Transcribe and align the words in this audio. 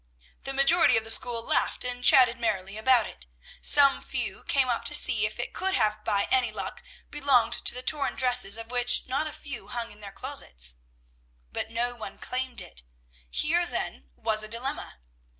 The 0.45 0.53
majority 0.53 0.97
of 0.97 1.03
the 1.03 1.11
school 1.11 1.45
laughed 1.45 1.83
and 1.83 2.03
chatted 2.03 2.39
merrily 2.39 2.75
about 2.75 3.05
it. 3.05 3.27
Some 3.61 4.01
few 4.01 4.43
came 4.45 4.67
up 4.67 4.83
to 4.85 4.95
see 4.95 5.27
if 5.27 5.39
it 5.39 5.53
could 5.53 5.75
have 5.75 6.03
by 6.03 6.27
any 6.31 6.51
luck 6.51 6.81
belonged 7.11 7.53
to 7.53 7.73
the 7.75 7.83
torn 7.83 8.15
dresses 8.15 8.57
of 8.57 8.71
which 8.71 9.05
not 9.05 9.27
a 9.27 9.31
few 9.31 9.67
hung 9.67 9.91
in 9.91 9.99
their 9.99 10.11
closets. 10.11 10.77
But 11.51 11.69
no 11.69 11.93
one 11.93 12.17
claimed 12.17 12.61
it! 12.61 12.81
Here, 13.29 13.67
then, 13.67 14.09
was 14.15 14.41
a 14.41 14.47
dilemma! 14.47 14.97